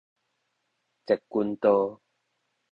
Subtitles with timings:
[1.05, 2.01] 截拳道